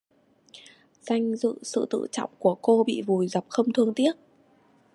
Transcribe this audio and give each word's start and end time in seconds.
Danh 1.09 1.35
dự 1.35 1.55
sự 1.63 1.85
tự 1.89 2.05
trọng 2.11 2.29
của 2.39 2.55
cô 2.61 2.83
bị 2.83 3.01
vùi 3.01 3.27
dập 3.27 3.45
không 3.49 3.73
thương 3.73 3.93
tiếc 3.93 4.11